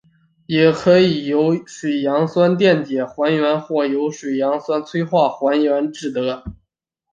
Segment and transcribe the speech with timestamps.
[0.47, 6.43] 也可以由水杨酸电解还原或由水杨酰卤催化还原制得。